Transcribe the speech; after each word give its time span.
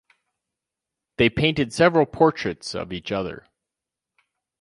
They 1.17 1.29
painted 1.29 1.71
several 1.73 2.07
portraits 2.07 2.73
of 2.73 2.91
each 2.91 3.11
other. 3.11 3.45